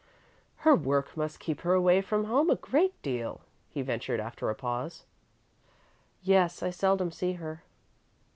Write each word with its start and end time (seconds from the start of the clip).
"Her 0.65 0.73
work 0.73 1.15
must 1.15 1.39
keep 1.39 1.61
her 1.61 1.75
away 1.75 2.01
from 2.01 2.23
home 2.23 2.49
a 2.49 2.55
great 2.55 2.99
deal," 3.03 3.41
he 3.69 3.83
ventured, 3.83 4.19
after 4.19 4.49
a 4.49 4.55
pause. 4.55 5.03
"Yes. 6.23 6.63
I 6.63 6.71
seldom 6.71 7.11
see 7.11 7.33
her." 7.33 7.61